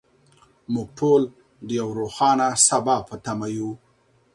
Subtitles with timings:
[0.73, 1.21] موږ ټول
[1.65, 3.71] د یو روښانه سبا په تمه یو.